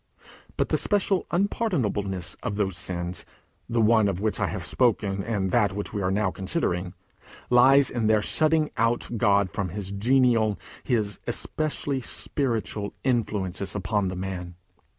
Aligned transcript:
But 0.57 0.69
the 0.69 0.79
special 0.79 1.27
unpardonableness 1.29 2.35
of 2.41 2.55
those 2.55 2.75
sins, 2.75 3.23
the 3.69 3.79
one 3.79 4.07
of 4.07 4.19
which 4.19 4.39
I 4.39 4.47
have 4.47 4.65
spoken 4.65 5.23
and 5.23 5.51
that 5.51 5.73
which 5.73 5.93
we 5.93 6.01
are 6.01 6.09
now 6.09 6.31
considering, 6.31 6.95
lies 7.51 7.91
in 7.91 8.07
their 8.07 8.23
shutting 8.23 8.71
out 8.77 9.07
God 9.17 9.53
from 9.53 9.69
his 9.69 9.91
genial, 9.91 10.57
his 10.83 11.19
especially 11.27 12.01
spiritual, 12.01 12.95
influences 13.03 13.75
upon 13.75 14.07
the 14.07 14.15
man. 14.15 14.55